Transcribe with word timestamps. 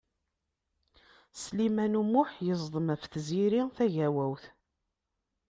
Sliman 1.41 1.93
U 2.01 2.03
Muḥ 2.11 2.29
yeẓdem 2.45 2.87
ɣef 2.93 3.03
Tiziri 3.11 3.61
Tagawawt. 3.75 4.43